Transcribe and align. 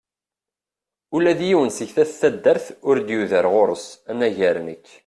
Ula 1.15 1.33
d 1.39 1.41
yiwen 1.49 1.69
seg 1.77 1.89
at 2.03 2.11
taddart 2.19 2.65
ur 2.89 2.97
yuder 3.09 3.45
ɣur-s, 3.53 3.85
anagar 4.11 4.57
nekk. 4.67 4.87